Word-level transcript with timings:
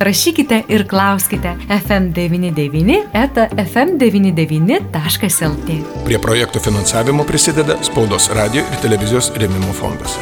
rašykite 0.00 0.62
ir 0.68 0.88
klauskite 0.88 1.56
FM99 1.68 3.02
eta 3.12 3.48
FM99.lt. 3.56 5.68
Prie 6.04 6.18
projektų 6.18 6.60
finansavimo 6.64 7.24
prisideda 7.28 7.76
Spaudos 7.84 8.30
radio 8.36 8.60
ir 8.64 8.76
televizijos 8.82 9.32
rėmimo 9.36 9.72
fondas. 9.76 10.18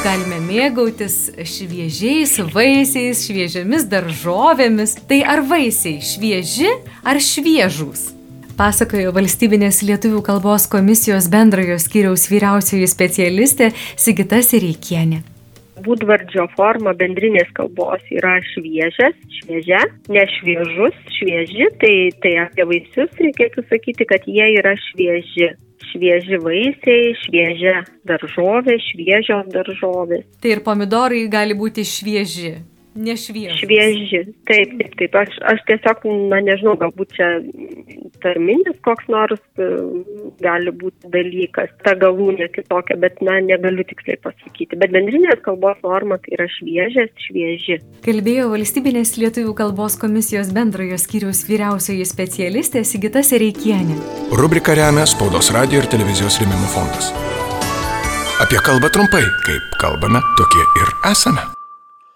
Galime 0.00 0.40
mėgautis 0.40 1.30
šviežiais 1.44 2.38
vaisiais, 2.54 3.26
šviežiamis 3.26 3.84
daržovėmis. 3.90 4.96
Tai 5.08 5.20
ar 5.28 5.40
vaisiai 5.44 6.00
švieži 6.00 6.70
ar 7.04 7.16
šviežūs? 7.20 8.14
Pasakojo 8.60 9.12
valstybinės 9.16 9.82
lietuvių 9.88 10.20
kalbos 10.24 10.66
komisijos 10.72 11.28
bendrojo 11.32 11.78
skyriaus 11.80 12.28
vyriausioji 12.32 12.88
specialistė 12.90 13.72
Sigita 13.96 14.42
Sireikienė 14.44 15.22
būdvardžio 15.84 16.46
forma 16.56 16.94
bendrinės 16.96 17.50
kalbos 17.56 18.04
yra 18.12 18.36
šviežias, 18.52 19.16
šviežia, 19.40 19.80
nešviežus, 20.12 20.96
švieži, 21.18 21.70
tai, 21.82 21.94
tai 22.22 22.36
apie 22.44 22.66
vaisius 22.68 23.12
reikėtų 23.20 23.66
sakyti, 23.70 24.06
kad 24.08 24.28
jie 24.30 24.52
yra 24.60 24.76
švieži. 24.90 25.52
Švieži 25.90 26.36
vaisiai, 26.44 27.14
šviežia 27.22 27.78
daržovė, 28.06 28.76
šviežios 28.84 29.48
daržovės. 29.50 30.26
Tai 30.44 30.52
ir 30.52 30.60
pomidorai 30.66 31.24
gali 31.32 31.56
būti 31.56 31.86
švieži. 31.88 32.52
Nešvieži. 32.98 33.60
Švieži, 33.62 34.20
taip, 34.50 34.72
taip, 34.80 34.94
taip. 34.98 35.14
Aš, 35.20 35.36
aš 35.52 35.60
tiesiog, 35.68 36.06
na 36.32 36.40
nežinau, 36.42 36.74
galbūt 36.80 37.12
čia 37.14 37.28
tarminis 38.24 38.80
koks 38.84 39.06
nors 39.12 39.38
e, 39.62 39.68
gali 40.42 40.72
būti 40.74 41.10
dalykas, 41.12 41.70
ta 41.84 41.94
galūnė 42.00 42.48
kitokia, 42.54 42.96
bet, 43.00 43.20
na, 43.22 43.38
negaliu 43.44 43.86
tiksliai 43.86 44.18
pasakyti. 44.24 44.78
Bet 44.80 44.90
bendrinės 44.96 45.38
kalbos 45.46 45.78
norma 45.86 46.18
tai 46.24 46.34
yra 46.38 46.48
šviežias, 46.56 47.12
švieži. 47.28 47.78
Kalbėjo 48.06 48.50
valstybinės 48.56 49.14
lietuvių 49.22 49.54
kalbos 49.62 49.98
komisijos 50.00 50.50
bendrojo 50.56 50.98
skyriaus 50.98 51.44
vyriausioji 51.46 52.08
specialistė 52.10 52.82
Sigita 52.88 53.22
Sereikienė. 53.26 54.00
Rubrika 54.34 54.74
remia 54.74 55.06
Spaudos 55.06 55.52
radio 55.54 55.78
ir 55.84 55.88
televizijos 55.94 56.42
rėmimo 56.42 56.74
fondas. 56.74 57.14
Apie 58.40 58.58
kalbą 58.64 58.90
trumpai, 58.90 59.22
kaip 59.46 59.80
kalbame, 59.82 60.24
tokie 60.40 60.66
ir 60.80 60.94
esame. 61.12 61.59